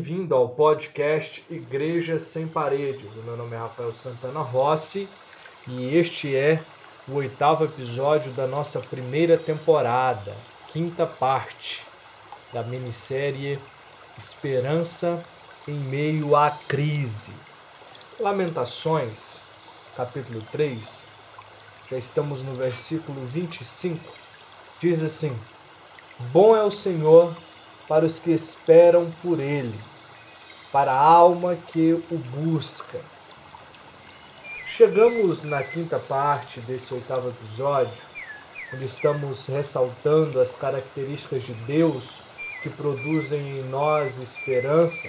[0.00, 3.12] bem-vindo ao podcast Igreja Sem Paredes.
[3.16, 5.06] O meu nome é Rafael Santana Rossi
[5.68, 6.58] e este é
[7.06, 10.34] o oitavo episódio da nossa primeira temporada,
[10.68, 11.84] quinta parte
[12.50, 13.58] da minissérie
[14.16, 15.22] Esperança
[15.68, 17.34] em Meio à Crise.
[18.18, 19.38] Lamentações,
[19.94, 21.04] capítulo 3,
[21.90, 24.02] já estamos no versículo 25,
[24.80, 25.38] diz assim:
[26.32, 27.36] Bom é o Senhor
[27.86, 29.74] para os que esperam por Ele,
[30.72, 33.00] para a alma que o busca.
[34.66, 37.92] Chegamos na quinta parte desse oitavo episódio,
[38.72, 42.22] onde estamos ressaltando as características de Deus
[42.62, 45.08] que produzem em nós esperança,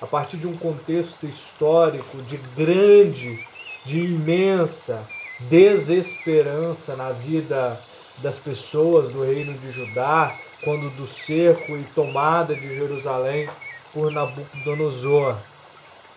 [0.00, 3.44] a partir de um contexto histórico de grande,
[3.84, 5.06] de imensa
[5.40, 7.78] desesperança na vida
[8.18, 13.48] das pessoas do reino de Judá, quando do cerco e tomada de Jerusalém
[13.92, 15.36] por Nabucodonosor.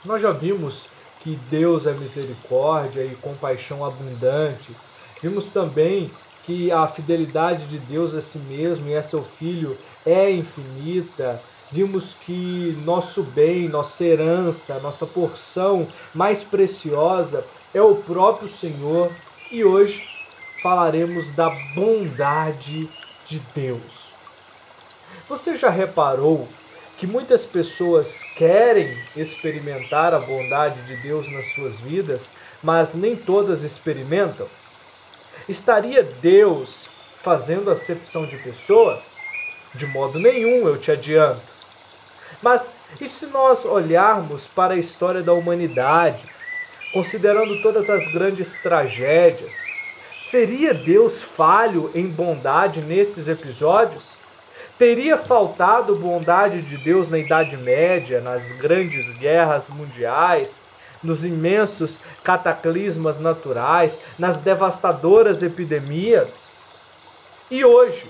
[0.04, 0.88] Nós já vimos
[1.22, 4.78] que Deus é misericórdia e compaixão abundantes.
[5.22, 6.12] Vimos também
[6.46, 11.42] que a fidelidade de Deus a si mesmo e a seu Filho é infinita.
[11.72, 19.12] Vimos que nosso bem, nossa herança, nossa porção mais preciosa é o próprio Senhor.
[19.52, 20.08] E hoje
[20.62, 22.88] falaremos da bondade
[23.28, 24.12] de Deus.
[25.28, 26.48] Você já reparou
[26.98, 32.30] que muitas pessoas querem experimentar a bondade de Deus nas suas vidas,
[32.64, 34.48] mas nem todas experimentam?
[35.48, 36.88] Estaria Deus
[37.22, 39.18] fazendo acepção de pessoas?
[39.74, 41.42] De modo nenhum, eu te adianto.
[42.42, 46.24] Mas e se nós olharmos para a história da humanidade,
[46.94, 49.54] considerando todas as grandes tragédias,
[50.18, 54.15] seria Deus falho em bondade nesses episódios?
[54.78, 60.60] Teria faltado bondade de Deus na Idade Média, nas grandes guerras mundiais,
[61.02, 66.52] nos imensos cataclismas naturais, nas devastadoras epidemias?
[67.50, 68.06] E hoje,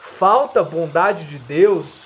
[0.00, 2.02] falta bondade de Deus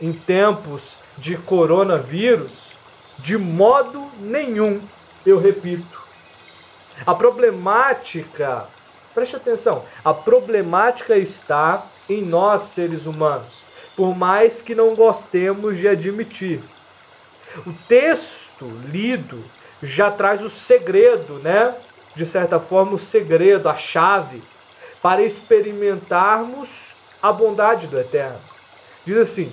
[0.00, 2.70] em tempos de coronavírus?
[3.18, 4.80] De modo nenhum,
[5.26, 6.04] eu repito.
[7.04, 8.68] A problemática,
[9.14, 13.62] preste atenção, a problemática está em nós, seres humanos,
[13.96, 16.60] por mais que não gostemos de admitir.
[17.66, 19.42] O texto lido
[19.82, 21.74] já traz o segredo, né?
[22.16, 24.42] De certa forma, o segredo, a chave
[25.00, 28.40] para experimentarmos a bondade do Eterno.
[29.06, 29.52] Diz assim: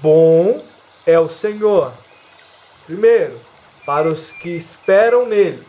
[0.00, 0.62] Bom
[1.06, 1.92] é o Senhor.
[2.86, 3.38] Primeiro,
[3.84, 5.62] para os que esperam nele.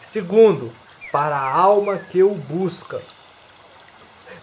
[0.00, 0.72] Segundo,
[1.10, 3.00] para a alma que o busca.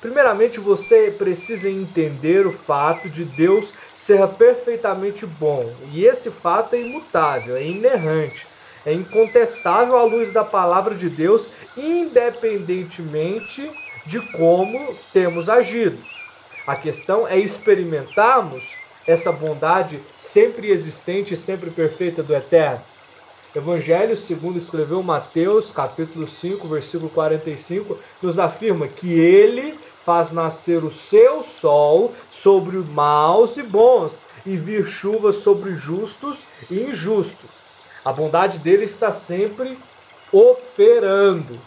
[0.02, 5.74] Primeiramente, você precisa entender o fato de Deus ser perfeitamente bom.
[5.92, 8.46] E esse fato é imutável, é inerrante,
[8.86, 13.72] é incontestável à luz da palavra de Deus, independentemente
[14.06, 15.98] de como temos agido.
[16.68, 18.76] A questão é experimentarmos
[19.08, 22.82] essa bondade sempre existente e sempre perfeita do Eterno.
[23.56, 30.92] Evangelho segundo escreveu Mateus, capítulo 5, versículo 45, nos afirma que ele faz nascer o
[30.92, 37.50] seu sol sobre maus e bons, e vir chuva sobre justos e injustos.
[38.04, 39.80] A bondade dele está sempre
[40.34, 41.58] operando.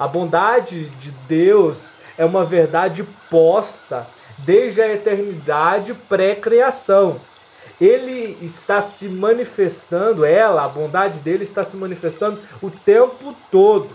[0.00, 4.04] A bondade de Deus é uma verdade posta
[4.38, 7.20] desde a eternidade pré-criação.
[7.80, 13.90] Ele está se manifestando, ela, a bondade dele está se manifestando o tempo todo.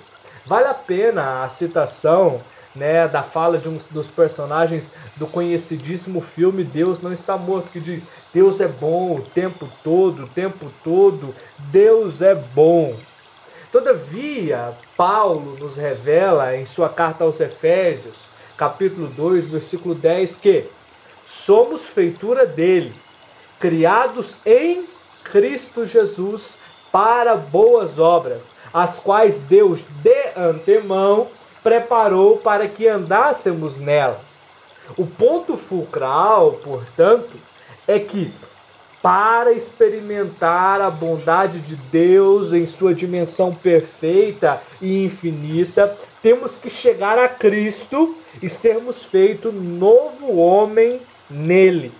[0.45, 2.41] Vale a pena a citação
[2.75, 7.79] né, da fala de um dos personagens do conhecidíssimo filme Deus Não Está Morto, que
[7.79, 12.95] diz: Deus é bom o tempo todo, o tempo todo, Deus é bom.
[13.71, 18.19] Todavia, Paulo nos revela em sua carta aos Efésios,
[18.57, 20.65] capítulo 2, versículo 10, que
[21.25, 22.93] somos feitura dele,
[23.59, 24.85] criados em
[25.23, 26.57] Cristo Jesus
[26.91, 31.27] para boas obras, as quais Deus de antemão
[31.63, 34.19] preparou para que andássemos nela.
[34.97, 37.31] O ponto fulcral, portanto,
[37.87, 38.31] é que
[39.01, 47.19] para experimentar a bondade de Deus em sua dimensão perfeita e infinita, temos que chegar
[47.19, 50.99] a Cristo e sermos feito novo homem
[51.29, 51.91] nele,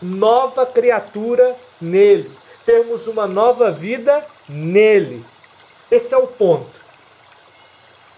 [0.00, 2.30] nova criatura nele,
[2.64, 5.24] termos uma nova vida nele.
[5.90, 6.80] Esse é o ponto.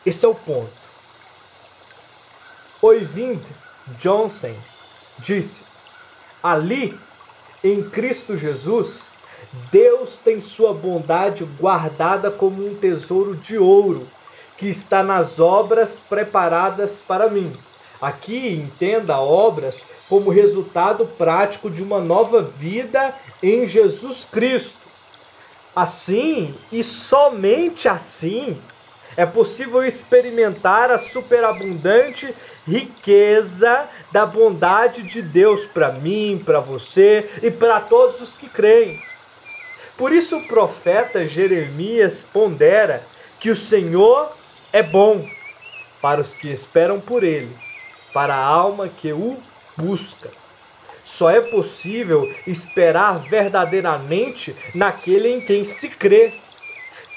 [0.05, 0.73] Esse é o ponto.
[2.81, 3.41] Oivind
[3.99, 4.55] Johnson
[5.19, 5.63] disse:
[6.43, 6.99] Ali
[7.63, 9.11] em Cristo Jesus,
[9.71, 14.07] Deus tem sua bondade guardada como um tesouro de ouro
[14.57, 17.57] que está nas obras preparadas para mim.
[18.03, 24.83] Aqui entenda obras como resultado prático de uma nova vida em Jesus Cristo.
[25.75, 28.61] Assim e somente assim
[29.17, 32.35] é possível experimentar a superabundante
[32.67, 39.01] riqueza da bondade de Deus para mim, para você e para todos os que creem.
[39.97, 43.05] Por isso o profeta Jeremias pondera
[43.39, 44.33] que o Senhor
[44.73, 45.25] é bom
[46.01, 47.55] para os que esperam por ele,
[48.13, 49.39] para a alma que o
[49.77, 50.31] busca.
[51.05, 56.33] Só é possível esperar verdadeiramente naquele em quem se crê.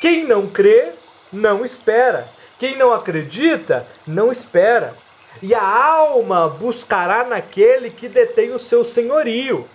[0.02, 0.90] Quem não crê,
[1.32, 2.28] não espera.
[2.60, 4.96] Quem não acredita, não espera.
[5.42, 9.68] E a alma buscará naquele que detém o seu senhorio.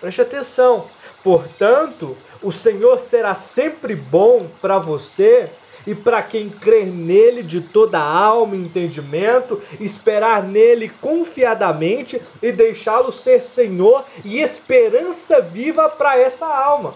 [0.00, 0.86] Preste atenção.
[1.22, 5.48] Portanto, o Senhor será sempre bom para você
[5.86, 13.12] e para quem crer nele de toda alma e entendimento, esperar nele confiadamente e deixá-lo
[13.12, 16.94] ser Senhor e esperança viva para essa alma.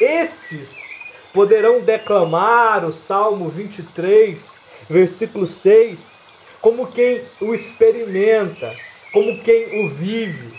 [0.00, 0.88] Esses
[1.32, 4.58] poderão declamar o Salmo 23,
[4.88, 6.20] versículo 6,
[6.60, 8.74] como quem o experimenta,
[9.12, 10.52] como quem o vive,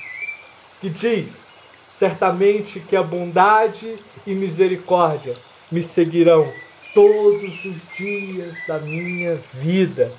[0.79, 1.45] que diz:
[1.89, 5.35] certamente que a bondade e misericórdia
[5.73, 6.53] me seguirão
[6.93, 10.11] todos os dias da minha vida.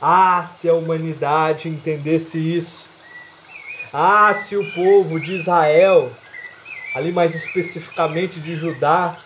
[0.00, 2.86] Ah, se a humanidade entendesse isso.
[3.92, 6.10] Ah, se o povo de Israel,
[6.94, 9.18] ali mais especificamente de Judá,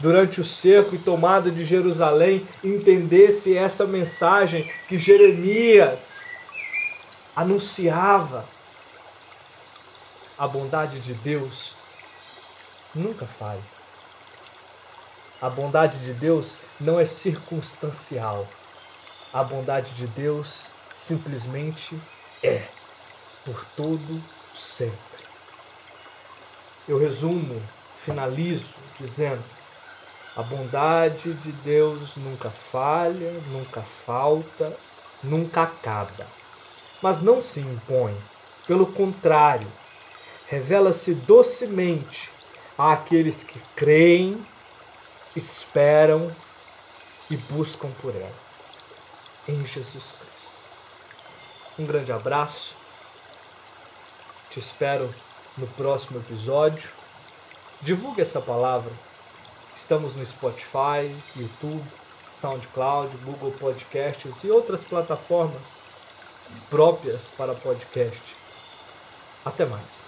[0.00, 6.22] durante o cerco e tomada de Jerusalém, entendesse essa mensagem que Jeremias
[7.36, 8.44] anunciava.
[10.36, 11.76] A bondade de Deus
[12.92, 13.81] nunca falha.
[15.42, 18.46] A bondade de Deus não é circunstancial.
[19.32, 22.00] A bondade de Deus simplesmente
[22.44, 22.62] é,
[23.44, 24.22] por todo
[24.54, 24.96] sempre.
[26.88, 27.60] Eu resumo,
[27.98, 29.42] finalizo dizendo:
[30.36, 34.72] a bondade de Deus nunca falha, nunca falta,
[35.24, 36.24] nunca acaba.
[37.02, 38.16] Mas não se impõe.
[38.68, 39.66] Pelo contrário,
[40.46, 42.30] revela-se docemente
[42.78, 44.51] àqueles que creem
[45.34, 46.30] esperam
[47.30, 48.34] e buscam por ela.
[49.48, 50.56] Em Jesus Cristo.
[51.78, 52.74] Um grande abraço.
[54.50, 55.12] Te espero
[55.56, 56.90] no próximo episódio.
[57.80, 58.92] Divulgue essa palavra.
[59.74, 61.82] Estamos no Spotify, YouTube,
[62.32, 65.82] SoundCloud, Google Podcasts e outras plataformas
[66.68, 68.36] próprias para podcast.
[69.44, 70.01] Até mais.